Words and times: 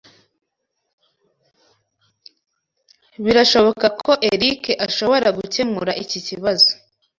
Birashoboka 3.23 3.87
ko 4.03 4.11
Eric 4.31 4.61
ashobora 4.85 5.27
gukemura 5.37 5.91
iki 6.03 6.19
kibazo. 6.27 6.69